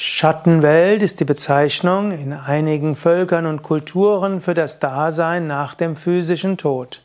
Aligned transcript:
Schattenwelt 0.00 1.02
ist 1.02 1.18
die 1.18 1.24
Bezeichnung 1.24 2.12
in 2.12 2.32
einigen 2.32 2.94
Völkern 2.94 3.46
und 3.46 3.64
Kulturen 3.64 4.40
für 4.40 4.54
das 4.54 4.78
Dasein 4.78 5.48
nach 5.48 5.74
dem 5.74 5.96
physischen 5.96 6.56
Tod. 6.56 7.02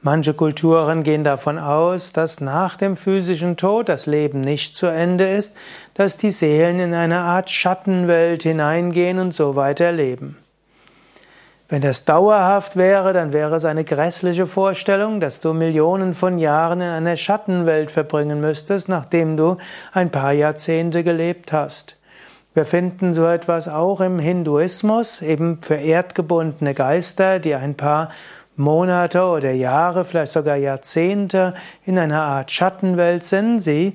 Manche 0.00 0.32
Kulturen 0.32 1.02
gehen 1.02 1.24
davon 1.24 1.58
aus, 1.58 2.12
dass 2.12 2.40
nach 2.40 2.76
dem 2.76 2.96
physischen 2.96 3.56
Tod 3.56 3.88
das 3.88 4.06
Leben 4.06 4.42
nicht 4.42 4.76
zu 4.76 4.86
Ende 4.86 5.28
ist, 5.28 5.56
dass 5.94 6.18
die 6.18 6.30
Seelen 6.30 6.78
in 6.78 6.94
eine 6.94 7.18
Art 7.18 7.50
Schattenwelt 7.50 8.44
hineingehen 8.44 9.18
und 9.18 9.34
so 9.34 9.56
weiter 9.56 9.90
leben. 9.90 10.38
Wenn 11.68 11.82
das 11.82 12.04
dauerhaft 12.04 12.76
wäre, 12.76 13.12
dann 13.12 13.32
wäre 13.32 13.56
es 13.56 13.64
eine 13.64 13.82
grässliche 13.82 14.46
Vorstellung, 14.46 15.18
dass 15.18 15.40
du 15.40 15.52
Millionen 15.52 16.14
von 16.14 16.38
Jahren 16.38 16.80
in 16.80 16.90
einer 16.90 17.16
Schattenwelt 17.16 17.90
verbringen 17.90 18.40
müsstest, 18.40 18.88
nachdem 18.88 19.36
du 19.36 19.56
ein 19.92 20.10
paar 20.12 20.32
Jahrzehnte 20.32 21.02
gelebt 21.02 21.52
hast. 21.52 21.96
Wir 22.52 22.64
finden 22.64 23.14
so 23.14 23.26
etwas 23.26 23.68
auch 23.68 24.00
im 24.00 24.18
Hinduismus, 24.18 25.22
eben 25.22 25.58
für 25.62 25.76
erdgebundene 25.76 26.74
Geister, 26.74 27.38
die 27.38 27.54
ein 27.54 27.76
paar 27.76 28.10
Monate 28.56 29.22
oder 29.22 29.52
Jahre, 29.52 30.04
vielleicht 30.04 30.32
sogar 30.32 30.56
Jahrzehnte 30.56 31.54
in 31.86 31.96
einer 31.96 32.22
Art 32.22 32.50
Schattenwelt 32.50 33.22
sind. 33.22 33.60
Sie 33.60 33.94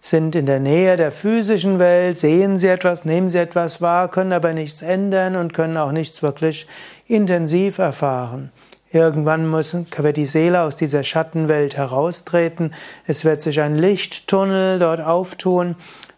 sind 0.00 0.36
in 0.36 0.46
der 0.46 0.60
Nähe 0.60 0.96
der 0.96 1.10
physischen 1.10 1.80
Welt, 1.80 2.16
sehen 2.16 2.58
sie 2.58 2.68
etwas, 2.68 3.04
nehmen 3.04 3.28
sie 3.28 3.38
etwas 3.38 3.82
wahr, 3.82 4.08
können 4.08 4.32
aber 4.32 4.52
nichts 4.52 4.82
ändern 4.82 5.34
und 5.34 5.52
können 5.52 5.76
auch 5.76 5.90
nichts 5.90 6.22
wirklich 6.22 6.68
intensiv 7.08 7.78
erfahren. 7.78 8.52
Irgendwann 8.92 9.48
muss, 9.48 9.74
wird 9.74 10.16
die 10.16 10.26
Seele 10.26 10.62
aus 10.62 10.76
dieser 10.76 11.02
Schattenwelt 11.02 11.76
heraustreten. 11.76 12.72
Es 13.04 13.24
wird 13.24 13.42
sich 13.42 13.60
ein 13.60 13.74
Lichttunnel 13.74 14.78
dort 14.78 15.00
auftun 15.00 15.74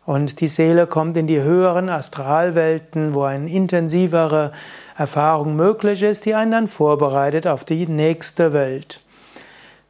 und 0.09 0.41
die 0.41 0.49
Seele 0.49 0.87
kommt 0.87 1.19
in 1.19 1.27
die 1.27 1.43
höheren 1.43 1.91
Astralwelten, 1.91 3.13
wo 3.13 3.25
eine 3.25 3.51
intensivere 3.51 4.53
Erfahrung 4.97 5.55
möglich 5.55 6.03
ist, 6.03 6.25
die 6.25 6.35
einen 6.35 6.51
dann 6.51 6.69
vorbereitet 6.69 7.47
auf 7.47 7.63
die 7.63 7.87
nächste 7.87 8.55
Welt. 8.55 9.01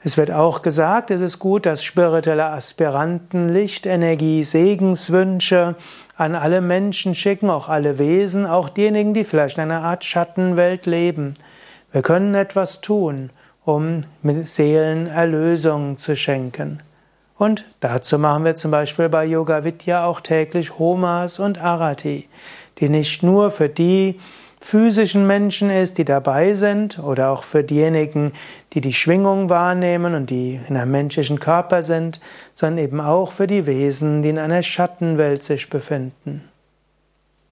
Es 0.02 0.16
wird 0.16 0.32
auch 0.32 0.62
gesagt, 0.62 1.12
es 1.12 1.20
ist 1.20 1.38
gut, 1.38 1.66
dass 1.66 1.84
spirituelle 1.84 2.46
Aspiranten 2.46 3.48
Lichtenergie, 3.48 4.42
Segenswünsche 4.42 5.76
an 6.16 6.34
alle 6.34 6.62
Menschen 6.62 7.14
schicken, 7.14 7.48
auch 7.48 7.68
alle 7.68 8.00
Wesen, 8.00 8.44
auch 8.44 8.70
diejenigen, 8.70 9.14
die 9.14 9.22
vielleicht 9.22 9.58
in 9.58 9.70
einer 9.70 9.84
Art 9.84 10.02
Schattenwelt 10.02 10.86
leben. 10.86 11.36
Wir 11.92 12.02
können 12.02 12.34
etwas 12.34 12.80
tun, 12.80 13.30
um 13.64 14.00
mit 14.22 14.48
Seelen 14.48 15.06
Erlösung 15.06 15.96
zu 15.96 16.16
schenken. 16.16 16.82
Und 17.38 17.64
dazu 17.80 18.18
machen 18.18 18.44
wir 18.44 18.56
zum 18.56 18.72
Beispiel 18.72 19.08
bei 19.08 19.24
Yoga 19.24 19.62
Vidya 19.62 20.04
auch 20.04 20.20
täglich 20.20 20.78
Homas 20.78 21.38
und 21.38 21.62
Arati, 21.62 22.28
die 22.78 22.88
nicht 22.88 23.22
nur 23.22 23.52
für 23.52 23.68
die 23.68 24.18
physischen 24.60 25.24
Menschen 25.24 25.70
ist, 25.70 25.98
die 25.98 26.04
dabei 26.04 26.54
sind, 26.54 26.98
oder 26.98 27.30
auch 27.30 27.44
für 27.44 27.62
diejenigen, 27.62 28.32
die 28.72 28.80
die 28.80 28.92
Schwingung 28.92 29.48
wahrnehmen 29.48 30.14
und 30.14 30.30
die 30.30 30.58
in 30.68 30.76
einem 30.76 30.90
menschlichen 30.90 31.38
Körper 31.38 31.84
sind, 31.84 32.20
sondern 32.54 32.84
eben 32.84 33.00
auch 33.00 33.30
für 33.30 33.46
die 33.46 33.66
Wesen, 33.66 34.22
die 34.22 34.30
in 34.30 34.38
einer 34.38 34.64
Schattenwelt 34.64 35.44
sich 35.44 35.70
befinden. 35.70 36.42